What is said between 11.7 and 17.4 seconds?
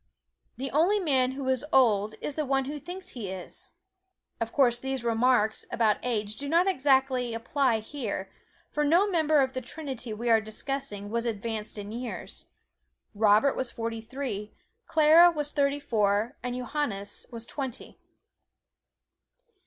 in years. Robert was forty three, Clara was thirty four, and Johannes